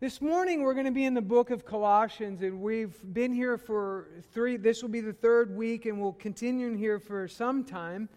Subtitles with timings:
[0.00, 3.58] This morning we're going to be in the book of Colossians, and we've been here
[3.58, 7.64] for three, this will be the third week, and we'll continue in here for some
[7.64, 8.08] time.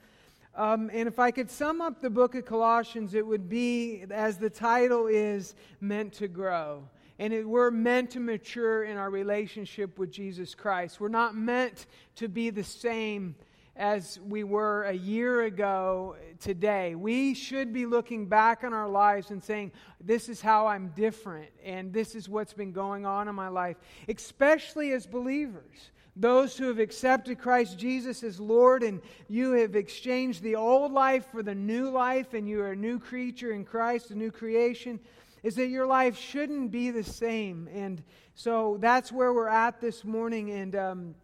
[0.55, 4.37] Um, and if I could sum up the book of Colossians, it would be, as
[4.37, 6.87] the title is, meant to grow.
[7.19, 11.01] And it, we're meant to mature in our relationship with Jesus Christ.
[11.01, 13.35] We're not meant to be the same
[13.75, 16.95] as we were a year ago today.
[16.95, 21.49] We should be looking back on our lives and saying, This is how I'm different,
[21.63, 25.91] and this is what's been going on in my life, especially as believers.
[26.15, 31.25] Those who have accepted Christ Jesus as Lord and you have exchanged the old life
[31.31, 34.99] for the new life and you are a new creature in Christ, a new creation,
[35.41, 37.67] is that your life shouldn't be the same.
[37.73, 38.03] And
[38.35, 40.51] so that's where we're at this morning.
[40.51, 41.15] And, um,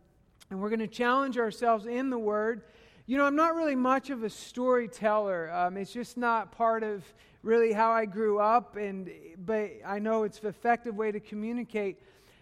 [0.50, 2.64] and we're going to challenge ourselves in the Word.
[3.06, 5.52] You know, I'm not really much of a storyteller.
[5.52, 7.04] Um, it's just not part of
[7.44, 9.10] really how I grew up, and
[9.46, 12.00] but I know it's an effective way to communicate.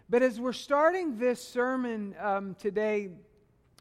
[0.10, 3.10] But as we're starting this sermon um, today,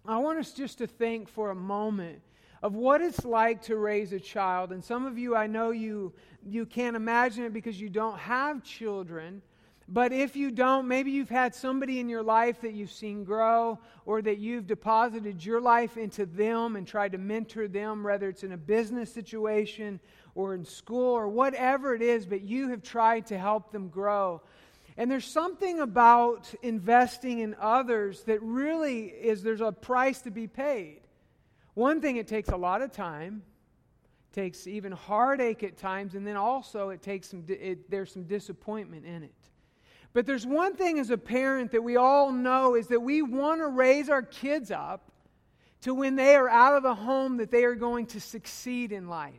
[0.04, 2.20] I want us just to think for a moment
[2.62, 4.72] of what it's like to raise a child.
[4.72, 6.12] And some of you, I know you
[6.44, 9.42] you can't imagine it because you don't have children.
[9.88, 13.78] But if you don't, maybe you've had somebody in your life that you've seen grow
[14.04, 18.42] or that you've deposited your life into them and tried to mentor them, whether it's
[18.42, 20.00] in a business situation
[20.34, 24.42] or in school or whatever it is, but you have tried to help them grow.
[24.96, 30.48] And there's something about investing in others that really is there's a price to be
[30.48, 31.02] paid.
[31.74, 33.42] One thing, it takes a lot of time,
[34.32, 39.04] takes even heartache at times, and then also it takes some, it, there's some disappointment
[39.04, 39.34] in it.
[40.12, 43.60] But there's one thing as a parent that we all know is that we want
[43.60, 45.12] to raise our kids up
[45.82, 49.08] to when they are out of the home that they are going to succeed in
[49.08, 49.34] life.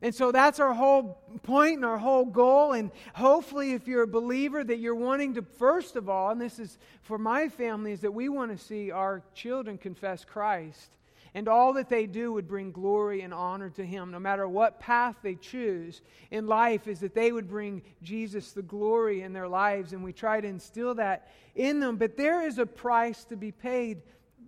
[0.00, 2.72] And so that's our whole point and our whole goal.
[2.72, 6.58] And hopefully, if you're a believer, that you're wanting to, first of all, and this
[6.58, 10.90] is for my family, is that we want to see our children confess Christ.
[11.36, 14.78] And all that they do would bring glory and honor to Him, no matter what
[14.78, 16.00] path they choose
[16.30, 19.92] in life, is that they would bring Jesus the glory in their lives.
[19.92, 21.96] And we try to instill that in them.
[21.96, 24.02] But there is a price to be paid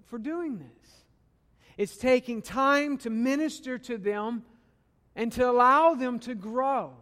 [0.05, 1.05] for doing this.
[1.77, 4.44] It's taking time to minister to them
[5.16, 6.93] and to allow them to grow.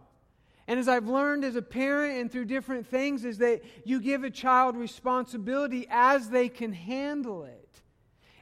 [0.67, 4.23] And as I've learned as a parent and through different things, is that you give
[4.23, 7.64] a child responsibility as they can handle it.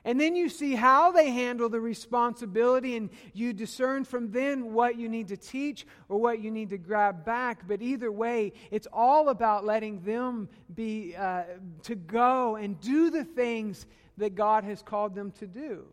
[0.05, 4.97] And then you see how they handle the responsibility, and you discern from then what
[4.97, 7.65] you need to teach or what you need to grab back.
[7.67, 11.43] But either way, it's all about letting them be uh,
[11.83, 13.85] to go and do the things
[14.17, 15.85] that God has called them to do.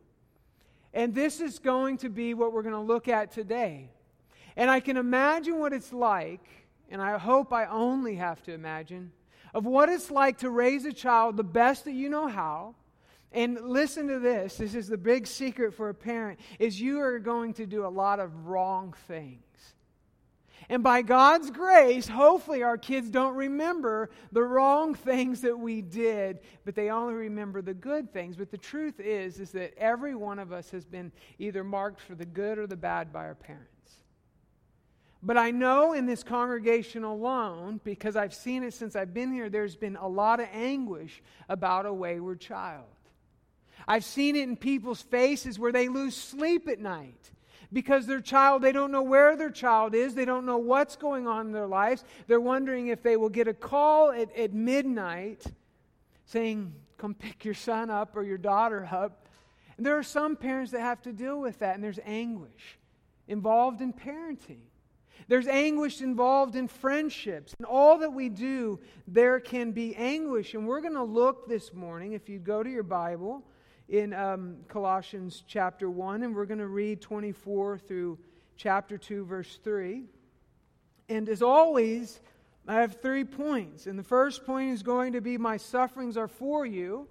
[0.92, 3.91] And this is going to be what we're going to look at today.
[4.56, 6.44] And I can imagine what it's like,
[6.91, 9.12] and I hope I only have to imagine,
[9.54, 12.75] of what it's like to raise a child the best that you know how.
[13.32, 17.18] And listen to this this is the big secret for a parent is you are
[17.18, 19.44] going to do a lot of wrong things.
[20.68, 26.38] And by God's grace, hopefully our kids don't remember the wrong things that we did,
[26.64, 28.36] but they only remember the good things.
[28.36, 31.10] But the truth is is that every one of us has been
[31.41, 33.66] either marked for the good or the bad by our parents.
[35.22, 39.50] But I know in this congregation alone, because I've seen it since I've been here,
[39.50, 42.86] there's been a lot of anguish about a wayward child.
[43.86, 47.30] I've seen it in people's faces where they lose sleep at night
[47.72, 50.14] because their child, they don't know where their child is.
[50.14, 52.04] They don't know what's going on in their lives.
[52.26, 55.44] They're wondering if they will get a call at, at midnight
[56.26, 59.26] saying, Come pick your son up or your daughter up.
[59.78, 62.78] And there are some parents that have to deal with that, and there's anguish
[63.26, 64.60] involved in parenting.
[65.26, 67.54] There's anguish involved in friendships.
[67.58, 70.52] And all that we do, there can be anguish.
[70.52, 73.42] And we're going to look this morning, if you go to your Bible,
[73.90, 78.18] in um, Colossians chapter 1, and we're going to read 24 through
[78.56, 80.04] chapter 2, verse 3.
[81.08, 82.20] And as always,
[82.68, 83.88] I have three points.
[83.88, 87.09] And the first point is going to be My sufferings are for you.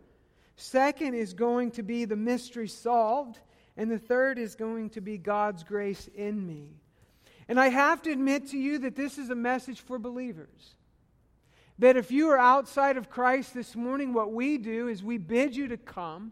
[0.55, 3.39] Second is going to be the mystery solved.
[3.75, 6.69] And the third is going to be God's grace in me.
[7.49, 10.75] And I have to admit to you that this is a message for believers.
[11.79, 15.57] That if you are outside of Christ this morning, what we do is we bid
[15.57, 16.31] you to come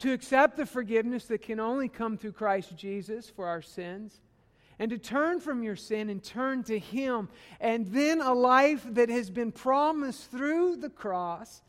[0.00, 4.20] to accept the forgiveness that can only come through Christ Jesus for our sins,
[4.78, 7.28] and to turn from your sin and turn to Him,
[7.60, 11.62] and then a life that has been promised through the cross.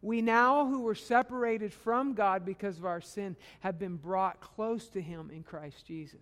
[0.00, 4.88] We now, who were separated from God because of our sin, have been brought close
[4.90, 6.20] to Him in Christ Jesus.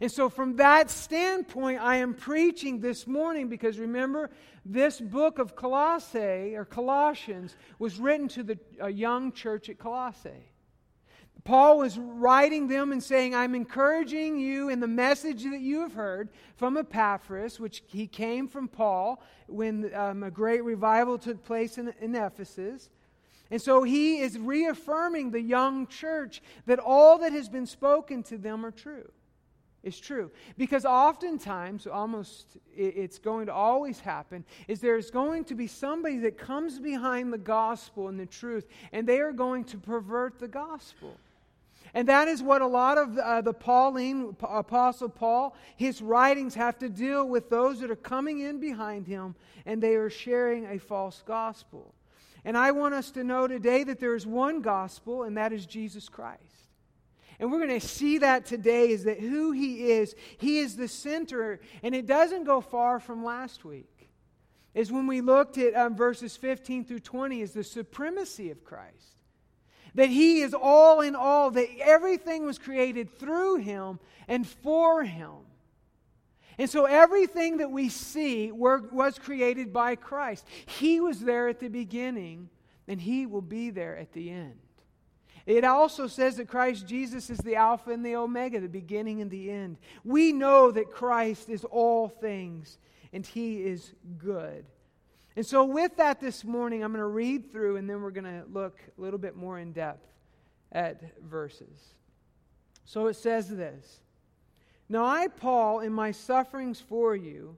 [0.00, 4.30] And so, from that standpoint, I am preaching this morning because remember,
[4.64, 8.58] this book of Colossae or Colossians was written to the
[8.90, 10.50] young church at Colossae.
[11.44, 15.92] Paul was writing them and saying, I'm encouraging you in the message that you have
[15.92, 21.76] heard from Epaphras, which he came from Paul when um, a great revival took place
[21.76, 22.88] in, in Ephesus.
[23.50, 28.38] And so he is reaffirming the young church that all that has been spoken to
[28.38, 29.10] them are true.
[29.84, 30.30] Is true.
[30.56, 36.38] Because oftentimes, almost it's going to always happen, is there's going to be somebody that
[36.38, 41.16] comes behind the gospel and the truth, and they are going to pervert the gospel.
[41.92, 46.78] And that is what a lot of uh, the Pauline, Apostle Paul, his writings have
[46.78, 49.34] to deal with those that are coming in behind him
[49.66, 51.94] and they are sharing a false gospel.
[52.44, 55.64] And I want us to know today that there is one gospel, and that is
[55.64, 56.53] Jesus Christ.
[57.38, 60.88] And we're going to see that today is that who he is, he is the
[60.88, 61.60] center.
[61.82, 64.10] And it doesn't go far from last week.
[64.74, 69.14] Is when we looked at um, verses 15 through 20 is the supremacy of Christ
[69.94, 75.32] that He is all in all, that everything was created through Him and for Him.
[76.58, 80.46] And so everything that we see were, was created by Christ.
[80.66, 82.48] He was there at the beginning,
[82.86, 84.58] and He will be there at the end.
[85.46, 89.30] It also says that Christ Jesus is the Alpha and the Omega, the beginning and
[89.30, 89.76] the end.
[90.02, 92.78] We know that Christ is all things,
[93.12, 94.64] and He is good.
[95.36, 98.24] And so, with that this morning, I'm going to read through and then we're going
[98.24, 100.06] to look a little bit more in depth
[100.72, 101.94] at verses.
[102.84, 104.00] So it says this
[104.88, 107.56] Now I, Paul, in my sufferings for you,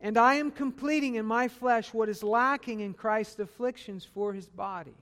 [0.00, 4.48] and I am completing in my flesh what is lacking in Christ's afflictions for his
[4.48, 4.96] body.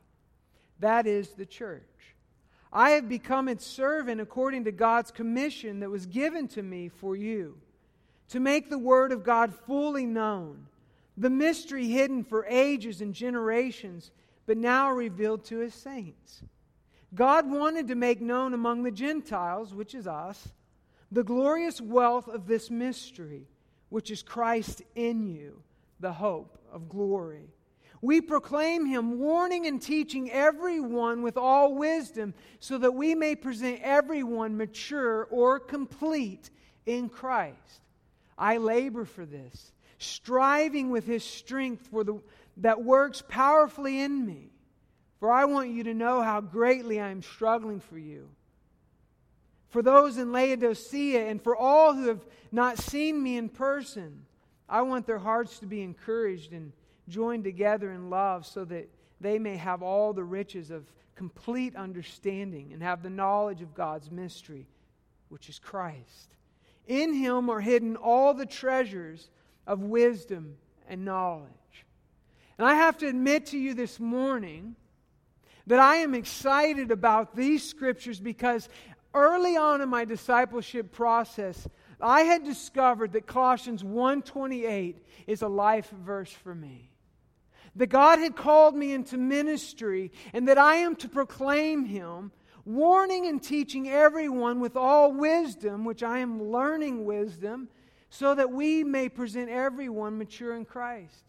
[0.80, 1.82] That is the church.
[2.72, 7.16] I have become its servant according to God's commission that was given to me for
[7.16, 7.58] you,
[8.28, 10.66] to make the word of God fully known
[11.16, 14.10] the mystery hidden for ages and generations,
[14.46, 16.42] but now revealed to his saints.
[17.14, 20.48] God wanted to make known among the Gentiles, which is us,
[21.12, 23.48] the glorious wealth of this mystery,
[23.90, 25.62] which is Christ in you,
[25.98, 27.50] the hope of glory.
[28.02, 33.80] We proclaim him, warning and teaching everyone with all wisdom, so that we may present
[33.82, 36.50] everyone mature or complete
[36.86, 37.82] in Christ.
[38.38, 42.18] I labor for this striving with his strength for the,
[42.56, 44.50] that works powerfully in me.
[45.18, 48.28] For I want you to know how greatly I am struggling for you.
[49.68, 54.24] For those in Laodicea and for all who have not seen me in person,
[54.68, 56.72] I want their hearts to be encouraged and
[57.10, 58.88] joined together in love so that
[59.20, 64.10] they may have all the riches of complete understanding and have the knowledge of God's
[64.10, 64.66] mystery,
[65.28, 66.36] which is Christ.
[66.86, 69.28] In him are hidden all the treasures
[69.66, 70.56] of wisdom
[70.88, 71.50] and knowledge.
[72.58, 74.76] And I have to admit to you this morning
[75.66, 78.68] that I am excited about these scriptures because
[79.14, 81.68] early on in my discipleship process,
[82.00, 84.96] I had discovered that Colossians 1:28
[85.26, 86.89] is a life verse for me.
[87.80, 92.30] That God had called me into ministry and that I am to proclaim him,
[92.66, 97.70] warning and teaching everyone with all wisdom, which I am learning wisdom
[98.10, 101.24] so that we may present everyone mature in Christ.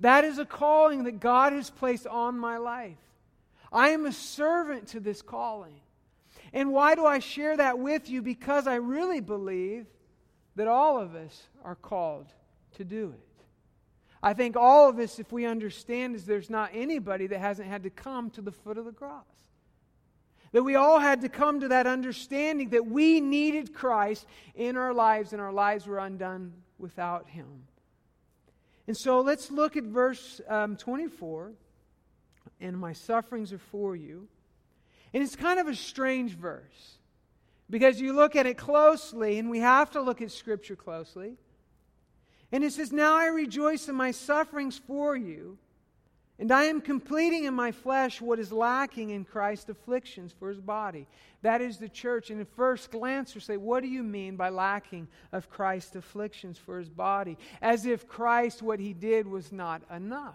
[0.00, 2.98] That is a calling that God has placed on my life.
[3.72, 5.80] I am a servant to this calling.
[6.52, 8.20] And why do I share that with you?
[8.20, 9.86] Because I really believe
[10.56, 12.26] that all of us are called
[12.74, 13.25] to do it.
[14.22, 17.82] I think all of us, if we understand, is there's not anybody that hasn't had
[17.84, 19.24] to come to the foot of the cross.
[20.52, 24.94] That we all had to come to that understanding that we needed Christ in our
[24.94, 27.64] lives and our lives were undone without Him.
[28.86, 31.52] And so let's look at verse um, 24.
[32.60, 34.28] And my sufferings are for you.
[35.12, 36.98] And it's kind of a strange verse
[37.68, 41.34] because you look at it closely, and we have to look at Scripture closely.
[42.52, 45.58] And it says, Now I rejoice in my sufferings for you
[46.38, 50.60] and I am completing in my flesh what is lacking in Christ's afflictions for his
[50.60, 51.06] body.
[51.40, 52.30] That is the church.
[52.30, 56.58] And at first glance, you say, What do you mean by lacking of Christ's afflictions
[56.58, 57.38] for his body?
[57.62, 60.34] As if Christ, what he did, was not enough.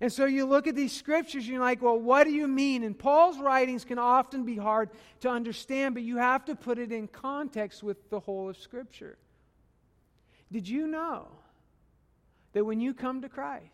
[0.00, 2.82] And so you look at these scriptures, and you're like, Well, what do you mean?
[2.82, 6.92] And Paul's writings can often be hard to understand, but you have to put it
[6.92, 9.16] in context with the whole of Scripture.
[10.50, 11.28] Did you know
[12.52, 13.64] that when you come to Christ,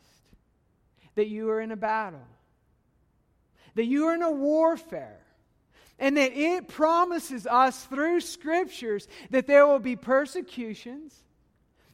[1.14, 2.26] that you are in a battle,
[3.74, 5.20] that you are in a warfare,
[5.98, 11.22] And that it promises us through scriptures that there will be persecutions,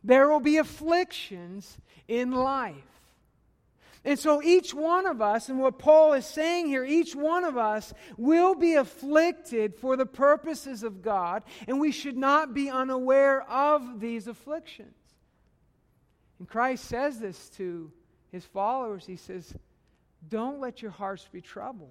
[0.03, 1.77] there will be afflictions
[2.09, 2.75] in life.
[4.05, 7.59] And so each one of us, and what Paul is saying here, each one of
[7.59, 13.43] us will be afflicted for the purposes of God, and we should not be unaware
[13.43, 14.95] of these afflictions.
[16.39, 17.93] And Christ says this to
[18.33, 19.05] his followers.
[19.05, 19.55] He says,
[20.27, 21.91] Don't let your hearts be troubled.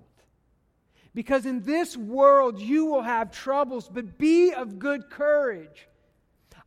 [1.14, 5.88] Because in this world you will have troubles, but be of good courage.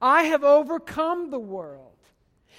[0.00, 1.92] I have overcome the world.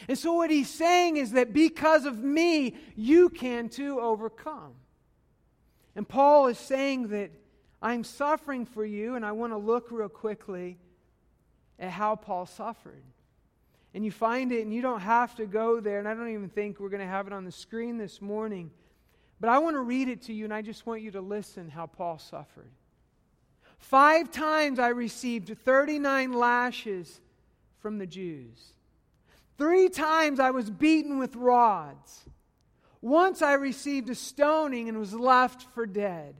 [0.07, 4.73] And so, what he's saying is that because of me, you can too overcome.
[5.95, 7.31] And Paul is saying that
[7.81, 10.77] I'm suffering for you, and I want to look real quickly
[11.79, 13.03] at how Paul suffered.
[13.93, 16.49] And you find it, and you don't have to go there, and I don't even
[16.49, 18.71] think we're going to have it on the screen this morning.
[19.39, 21.69] But I want to read it to you, and I just want you to listen
[21.69, 22.71] how Paul suffered.
[23.77, 27.19] Five times I received 39 lashes
[27.79, 28.73] from the Jews.
[29.57, 32.23] Three times I was beaten with rods.
[33.01, 36.35] Once I received a stoning and was left for dead.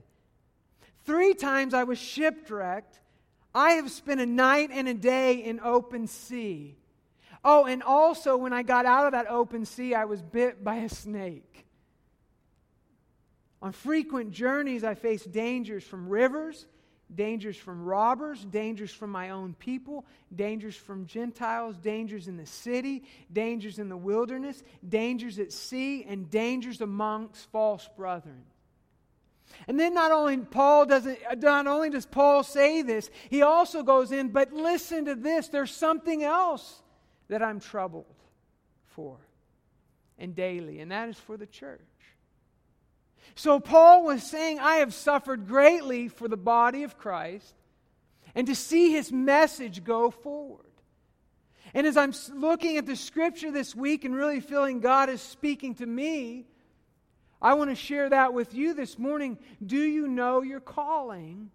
[1.04, 3.00] Three times I was shipwrecked.
[3.54, 6.76] I have spent a night and a day in open sea.
[7.44, 10.76] Oh, and also when I got out of that open sea, I was bit by
[10.76, 11.66] a snake.
[13.60, 16.66] On frequent journeys, I faced dangers from rivers
[17.12, 23.04] dangers from robbers, dangers from my own people, dangers from Gentiles, dangers in the city,
[23.32, 28.44] dangers in the wilderness, dangers at sea, and dangers amongst false brethren.
[29.68, 34.10] And then not only Paul doesn't not only does Paul say this, he also goes
[34.10, 36.82] in, but listen to this, there's something else
[37.28, 38.06] that I'm troubled
[38.86, 39.18] for
[40.18, 41.80] and daily, and that is for the church.
[43.34, 47.54] So Paul was saying, I have suffered greatly for the body of Christ
[48.34, 50.60] and to see his message go forward.
[51.72, 55.74] And as I'm looking at the scripture this week and really feeling God is speaking
[55.76, 56.46] to me,
[57.42, 59.38] I want to share that with you this morning.
[59.64, 61.50] Do you know your calling?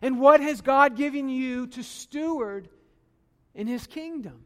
[0.00, 2.68] And what has God given you to steward
[3.54, 4.44] in his kingdom?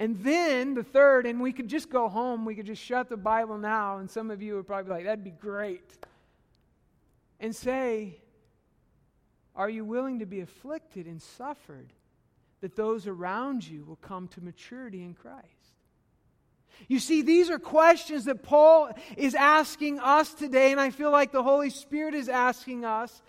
[0.00, 3.18] And then the third, and we could just go home, we could just shut the
[3.18, 5.92] Bible now, and some of you would probably be like, that'd be great.
[7.38, 8.16] And say,
[9.54, 11.92] Are you willing to be afflicted and suffered
[12.62, 15.44] that those around you will come to maturity in Christ?
[16.88, 18.88] You see, these are questions that Paul
[19.18, 23.20] is asking us today, and I feel like the Holy Spirit is asking us.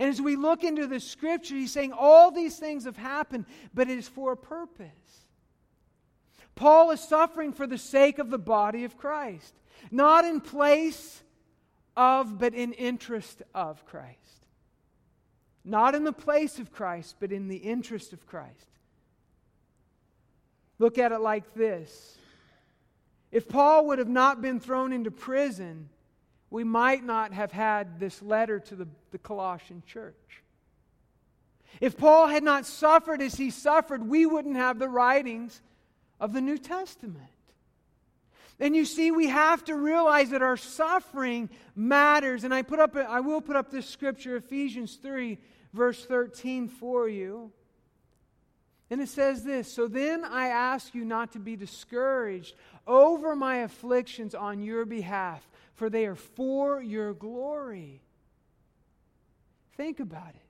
[0.00, 3.88] And as we look into the scripture, he's saying all these things have happened, but
[3.88, 5.25] it is for a purpose.
[6.56, 9.54] Paul is suffering for the sake of the body of Christ,
[9.90, 11.22] not in place
[11.96, 14.16] of, but in interest of Christ.
[15.64, 18.68] Not in the place of Christ, but in the interest of Christ.
[20.78, 22.16] Look at it like this.
[23.30, 25.90] If Paul would have not been thrown into prison,
[26.48, 30.14] we might not have had this letter to the, the Colossian church.
[31.80, 35.60] If Paul had not suffered as he suffered, we wouldn't have the writings
[36.20, 37.30] of the New Testament.
[38.58, 42.44] And you see, we have to realize that our suffering matters.
[42.44, 45.38] And I put up, I will put up this scripture, Ephesians 3,
[45.74, 47.52] verse 13, for you.
[48.88, 52.54] And it says this So then I ask you not to be discouraged
[52.86, 58.00] over my afflictions on your behalf, for they are for your glory.
[59.76, 60.45] Think about it.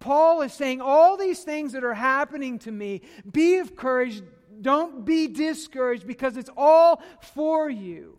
[0.00, 4.22] Paul is saying, All these things that are happening to me, be of courage.
[4.60, 8.18] Don't be discouraged because it's all for you.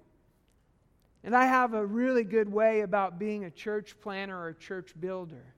[1.24, 4.94] And I have a really good way about being a church planter or a church
[5.00, 5.54] builder.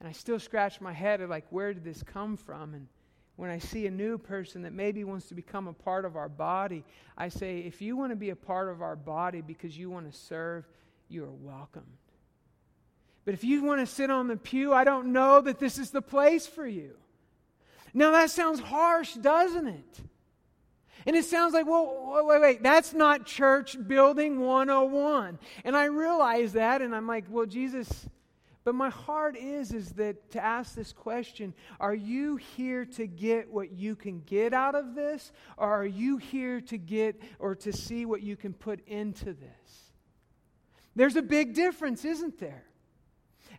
[0.00, 2.74] And I still scratch my head of like, where did this come from?
[2.74, 2.88] And
[3.36, 6.28] when I see a new person that maybe wants to become a part of our
[6.28, 6.84] body,
[7.16, 10.10] I say, if you want to be a part of our body because you want
[10.10, 10.66] to serve,
[11.08, 11.86] you are welcome.
[13.24, 15.90] But if you want to sit on the pew, I don't know that this is
[15.90, 16.96] the place for you.
[17.94, 20.00] Now, that sounds harsh, doesn't it?
[21.06, 25.38] And it sounds like, well, wait, wait, that's not church building 101.
[25.64, 28.06] And I realize that, and I'm like, well, Jesus,
[28.64, 33.52] but my heart is, is that to ask this question, are you here to get
[33.52, 35.30] what you can get out of this?
[35.58, 39.92] Or are you here to get or to see what you can put into this?
[40.96, 42.64] There's a big difference, isn't there?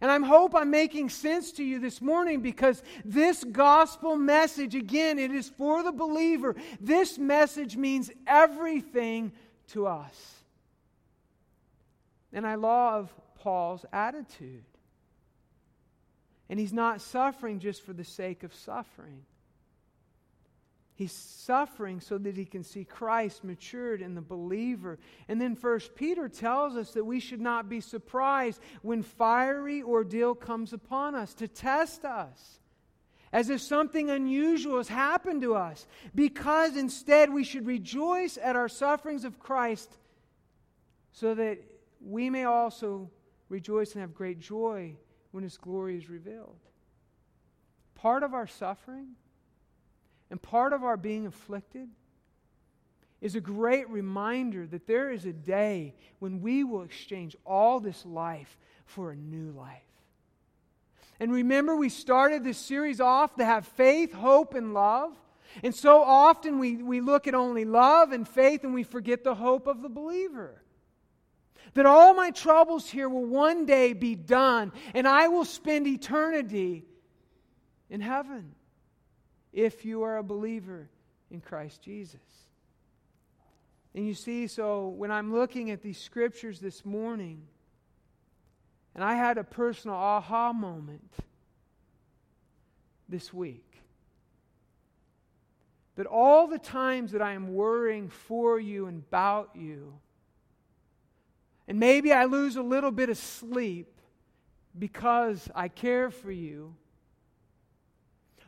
[0.01, 5.19] And I hope I'm making sense to you this morning because this gospel message, again,
[5.19, 6.55] it is for the believer.
[6.81, 9.31] This message means everything
[9.69, 10.35] to us.
[12.33, 14.63] And I love Paul's attitude.
[16.49, 19.21] And he's not suffering just for the sake of suffering.
[20.95, 24.97] He's suffering so that he can see Christ matured in the believer.
[25.27, 30.33] And then First Peter tells us that we should not be surprised when fiery ordeal
[30.33, 32.59] comes upon us to test us.
[33.33, 38.69] As if something unusual has happened to us, because instead we should rejoice at our
[38.69, 39.97] sufferings of Christ,
[41.11, 41.59] so that
[41.99, 43.09] we may also
[43.49, 44.95] rejoice and have great joy
[45.31, 46.55] when His glory is revealed.
[47.95, 49.15] Part of our suffering
[50.29, 51.87] and part of our being afflicted
[53.21, 58.05] is a great reminder that there is a day when we will exchange all this
[58.05, 59.81] life for a new life.
[61.19, 65.11] And remember, we started this series off to have faith, hope, and love.
[65.63, 69.35] And so often we, we look at only love and faith and we forget the
[69.35, 70.61] hope of the believer.
[71.75, 76.85] That all my troubles here will one day be done and I will spend eternity
[77.89, 78.53] in heaven
[79.55, 80.89] if you are a believer
[81.31, 82.19] in Christ Jesus.
[83.95, 87.47] And you see, so when I'm looking at these scriptures this morning,
[88.93, 91.09] and I had a personal aha moment
[93.07, 93.63] this week.
[95.95, 99.93] That all the times that I am worrying for you and about you,
[101.65, 103.87] and maybe I lose a little bit of sleep
[104.77, 106.75] because I care for you,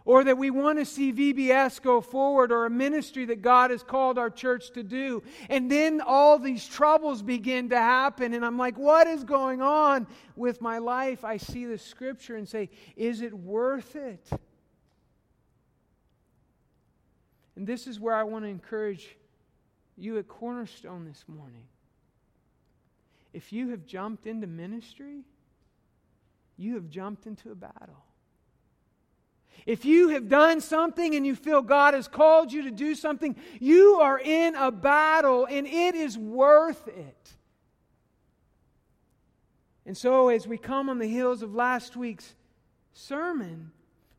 [0.08, 3.84] or that we want to see VBS go forward or a ministry that God has
[3.84, 5.22] called our church to do.
[5.50, 10.08] And then all these troubles begin to happen, and I'm like, what is going on
[10.38, 11.26] with my life?
[11.26, 14.30] I see the scripture and say, is it worth it?
[17.58, 19.18] And this is where I want to encourage
[19.98, 21.66] you at Cornerstone this morning.
[23.34, 25.26] If you have jumped into ministry,
[26.56, 28.07] you have jumped into a battle.
[29.66, 33.36] If you have done something and you feel God has called you to do something,
[33.60, 37.32] you are in a battle and it is worth it.
[39.86, 42.36] And so, as we come on the heels of last week's
[42.94, 43.72] sermon,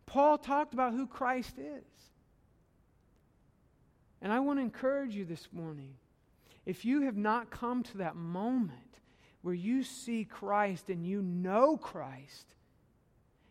[0.06, 1.84] Paul talked about who Christ is.
[4.22, 5.94] And I want to encourage you this morning
[6.66, 9.00] if you have not come to that moment
[9.42, 12.46] where you see Christ and you know Christ,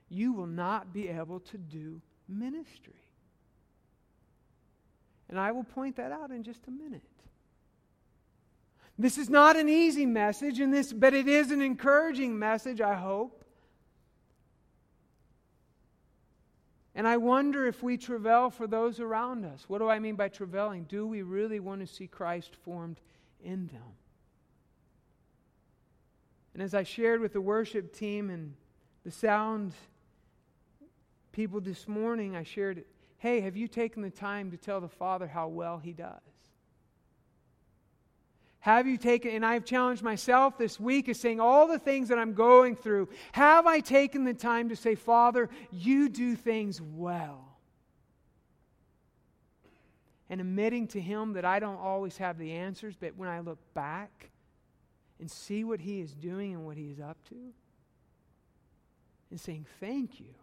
[0.10, 2.94] you will not be able to do ministry.
[5.30, 7.02] And I will point that out in just a minute.
[8.98, 12.96] This is not an easy message, in this, but it is an encouraging message, I
[12.96, 13.44] hope.
[16.96, 19.66] And I wonder if we travail for those around us.
[19.68, 20.86] What do I mean by travailing?
[20.86, 23.00] Do we really want to see Christ formed
[23.44, 23.84] in them?
[26.56, 28.56] And as I shared with the worship team and
[29.06, 29.74] the sound
[31.38, 32.84] people this morning, I shared,
[33.20, 36.20] hey, have you taken the time to tell the Father how well He does?
[38.62, 42.18] Have you taken, and I've challenged myself this week is saying all the things that
[42.18, 47.60] I'm going through, have I taken the time to say, Father, you do things well?
[50.32, 53.60] And admitting to Him that I don't always have the answers, but when I look
[53.76, 54.32] back
[55.20, 57.36] and see what He is doing and what He is up to,
[59.30, 60.34] and saying, Thank you.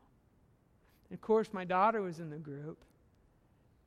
[1.10, 2.84] And of course, my daughter was in the group.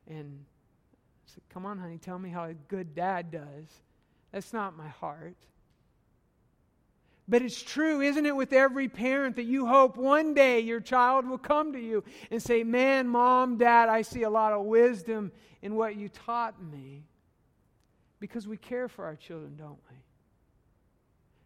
[0.07, 3.81] And I said, Come on, honey, tell me how a good dad does.
[4.31, 5.35] That's not my heart.
[7.29, 11.27] But it's true, isn't it, with every parent that you hope one day your child
[11.27, 15.31] will come to you and say, Man, mom, dad, I see a lot of wisdom
[15.61, 17.03] in what you taught me.
[18.19, 19.97] Because we care for our children, don't we?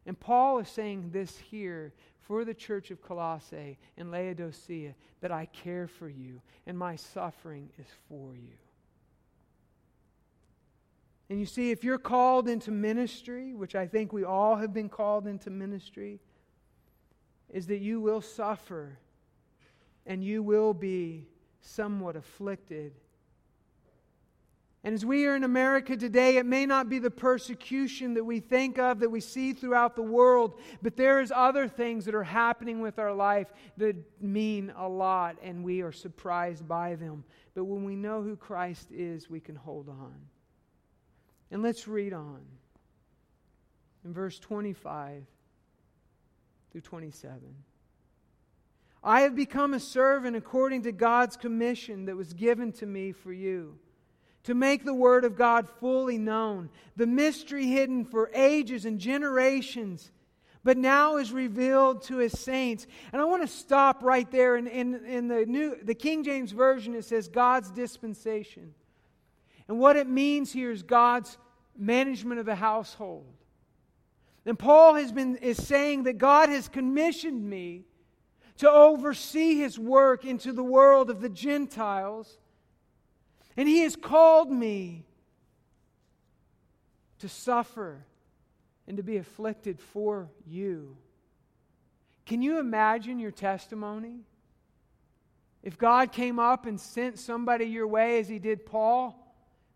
[0.05, 5.45] And Paul is saying this here for the church of Colossae and Laodicea that I
[5.45, 8.57] care for you and my suffering is for you.
[11.29, 14.89] And you see, if you're called into ministry, which I think we all have been
[14.89, 16.19] called into ministry,
[17.49, 18.97] is that you will suffer
[20.05, 21.27] and you will be
[21.61, 22.93] somewhat afflicted
[24.83, 28.39] and as we are in America today, it may not be the persecution that we
[28.39, 32.23] think of, that we see throughout the world, but there is other things that are
[32.23, 37.23] happening with our life that mean a lot, and we are surprised by them.
[37.53, 40.15] But when we know who Christ is, we can hold on.
[41.51, 42.41] And let's read on.
[44.03, 45.23] In verse 25
[46.71, 47.39] through 27.
[49.03, 53.31] I have become a servant according to God's commission that was given to me for
[53.31, 53.77] you
[54.43, 60.11] to make the Word of God fully known, the mystery hidden for ages and generations,
[60.63, 62.85] but now is revealed to his saints.
[63.11, 64.55] And I want to stop right there.
[64.55, 68.73] In, in, in the, new, the King James Version, it says God's dispensation.
[69.67, 71.37] And what it means here is God's
[71.77, 73.25] management of the household.
[74.45, 77.83] And Paul has been is saying that God has commissioned me
[78.57, 82.37] to oversee his work into the world of the Gentiles.
[83.57, 85.05] And he has called me
[87.19, 88.05] to suffer
[88.87, 90.97] and to be afflicted for you.
[92.25, 94.21] Can you imagine your testimony?
[95.63, 99.17] If God came up and sent somebody your way as he did Paul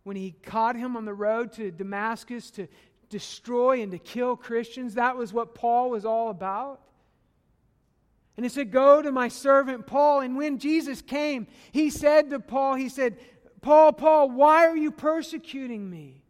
[0.04, 2.68] when he caught him on the road to Damascus to
[3.10, 6.82] destroy and to kill Christians, that was what Paul was all about.
[8.38, 10.22] And he said, Go to my servant Paul.
[10.22, 13.18] And when Jesus came, he said to Paul, He said,
[13.66, 16.22] Paul, Paul, why are you persecuting me?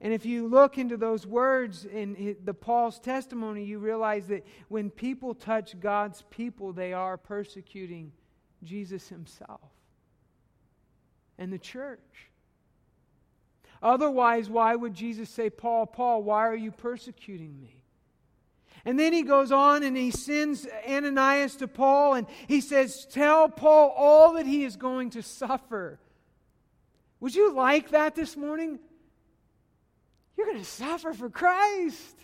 [0.00, 4.90] And if you look into those words in the Paul's testimony, you realize that when
[4.90, 8.10] people touch God's people, they are persecuting
[8.64, 9.70] Jesus himself
[11.38, 12.00] and the church.
[13.80, 17.81] Otherwise, why would Jesus say, Paul, Paul, why are you persecuting me?
[18.84, 23.48] And then he goes on and he sends Ananias to Paul and he says, Tell
[23.48, 26.00] Paul all that he is going to suffer.
[27.20, 28.80] Would you like that this morning?
[30.36, 32.16] You're going to suffer for Christ.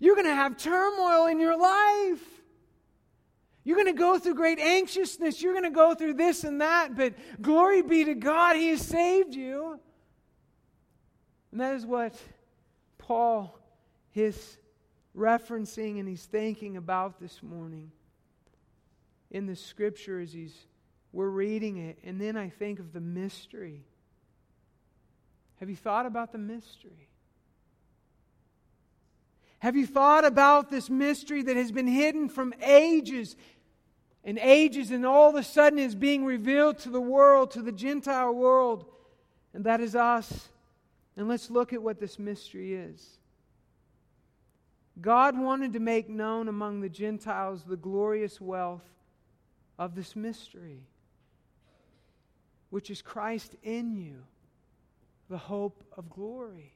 [0.00, 2.22] You're going to have turmoil in your life.
[3.64, 5.42] You're going to go through great anxiousness.
[5.42, 8.82] You're going to go through this and that, but glory be to God, He has
[8.82, 9.78] saved you.
[11.50, 12.14] And that is what
[12.98, 13.58] Paul
[14.14, 14.58] is
[15.16, 17.90] referencing and he's thinking about this morning
[19.30, 20.54] in the scripture as he's
[21.12, 21.98] we're reading it.
[22.02, 23.84] And then I think of the mystery
[25.60, 27.08] have you thought about the mystery?
[29.60, 33.34] Have you thought about this mystery that has been hidden from ages
[34.24, 37.72] and ages and all of a sudden is being revealed to the world, to the
[37.72, 38.84] Gentile world?
[39.54, 40.50] And that is us.
[41.16, 43.18] And let's look at what this mystery is.
[45.00, 48.84] God wanted to make known among the Gentiles the glorious wealth
[49.78, 50.86] of this mystery,
[52.70, 54.22] which is Christ in you
[55.28, 56.74] the hope of glory.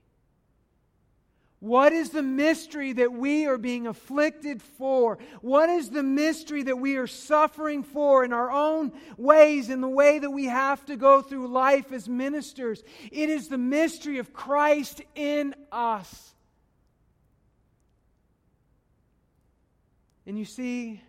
[1.60, 5.18] What is the mystery that we are being afflicted for?
[5.40, 9.88] What is the mystery that we are suffering for in our own ways, in the
[9.88, 12.84] way that we have to go through life as ministers?
[13.10, 16.34] It is the mystery of Christ in us.
[20.28, 21.00] And you see,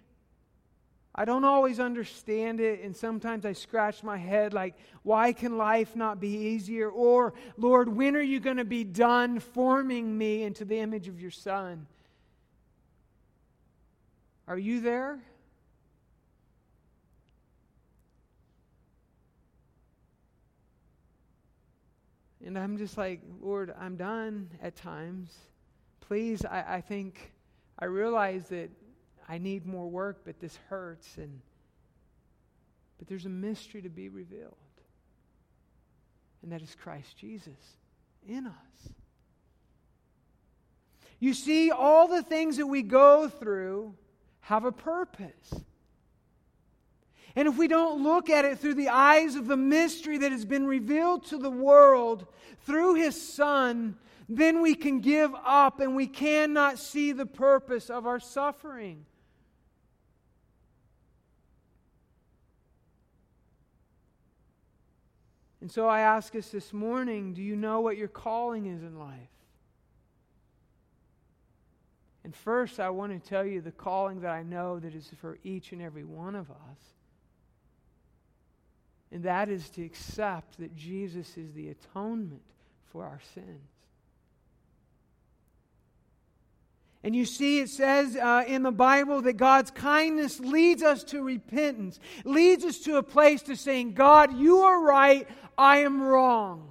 [1.13, 5.93] I don't always understand it, and sometimes I scratch my head like, why can life
[5.93, 6.89] not be easier?
[6.89, 11.19] Or, Lord, when are you going to be done forming me into the image of
[11.19, 11.85] your Son?
[14.47, 15.19] Are you there?
[22.45, 25.37] And I'm just like, Lord, I'm done at times.
[25.99, 27.33] Please, I, I think
[27.77, 28.69] I realize that
[29.29, 31.17] I need more work, but this hurts.
[31.17, 31.39] And,
[32.97, 34.55] but there's a mystery to be revealed.
[36.41, 37.77] And that is Christ Jesus
[38.27, 38.93] in us.
[41.19, 43.93] You see, all the things that we go through
[44.41, 45.53] have a purpose.
[47.35, 50.45] And if we don't look at it through the eyes of the mystery that has
[50.45, 52.25] been revealed to the world
[52.65, 58.07] through His Son, then we can give up and we cannot see the purpose of
[58.07, 59.05] our suffering.
[65.61, 68.97] And so I ask us this morning do you know what your calling is in
[68.97, 69.29] life?
[72.23, 75.39] And first, I want to tell you the calling that I know that is for
[75.43, 76.79] each and every one of us.
[79.11, 82.43] And that is to accept that Jesus is the atonement
[82.91, 83.69] for our sins.
[87.01, 91.23] And you see, it says uh, in the Bible that God's kindness leads us to
[91.23, 95.25] repentance, leads us to a place to saying, God, you are right,
[95.59, 96.69] I am wrong.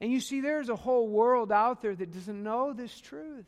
[0.00, 3.46] And you see, there's a whole world out there that doesn't know this truth.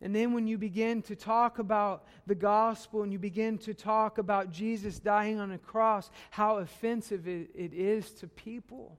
[0.00, 4.16] And then when you begin to talk about the gospel and you begin to talk
[4.16, 8.98] about Jesus dying on a cross, how offensive it, it is to people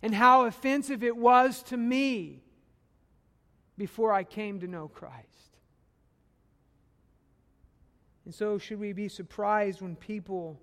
[0.00, 2.40] and how offensive it was to me
[3.76, 5.58] before I came to know Christ.
[8.26, 10.60] And so, should we be surprised when people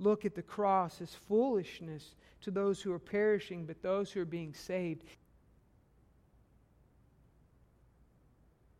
[0.00, 4.26] look at the cross as foolishness to those who are perishing, but those who are
[4.26, 5.04] being saved.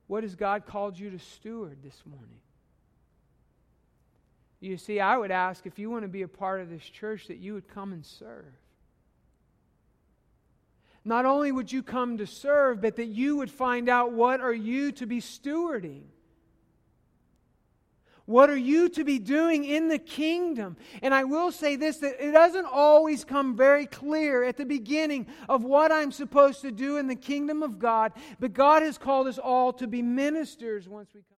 [0.06, 2.40] What has God called you to steward this morning?
[4.60, 7.28] You see, I would ask if you want to be a part of this church
[7.28, 8.52] that you would come and serve.
[11.04, 14.52] Not only would you come to serve, but that you would find out what are
[14.52, 16.02] you to be stewarding.
[18.30, 20.76] What are you to be doing in the kingdom?
[21.02, 25.26] And I will say this that it doesn't always come very clear at the beginning
[25.48, 29.26] of what I'm supposed to do in the kingdom of God, but God has called
[29.26, 31.26] us all to be ministers once we come.